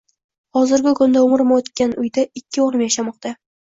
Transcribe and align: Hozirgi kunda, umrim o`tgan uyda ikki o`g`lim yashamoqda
Hozirgi 0.59 0.93
kunda, 1.01 1.23
umrim 1.29 1.53
o`tgan 1.59 1.97
uyda 2.07 2.29
ikki 2.45 2.69
o`g`lim 2.69 2.87
yashamoqda 2.91 3.41